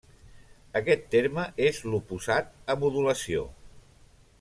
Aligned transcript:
Aquest 0.79 1.03
terme 1.17 1.45
és 1.67 1.83
l'oposat 1.91 2.51
a 2.77 2.81
modulació. 2.87 3.49